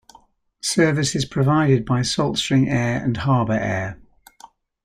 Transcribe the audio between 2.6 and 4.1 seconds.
Air and Harbour Air.